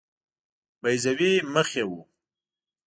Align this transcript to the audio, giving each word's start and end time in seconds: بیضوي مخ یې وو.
بیضوي 0.81 1.33
مخ 1.53 1.69
یې 1.77 1.83
وو. 1.89 1.99